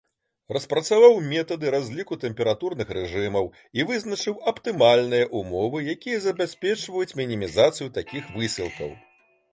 Распрацаваў 0.55 1.17
метады 1.33 1.73
разліку 1.75 2.17
тэмпературных 2.23 2.93
рэжымаў 2.97 3.45
і 3.81 3.85
вызначыў 3.91 4.39
аптымальныя 4.53 5.29
ўмовы, 5.43 5.85
якія 5.97 6.25
забяспечваюць 6.27 7.17
мінімізацыю 7.21 7.93
такіх 8.01 8.37
высілкаў. 8.39 8.91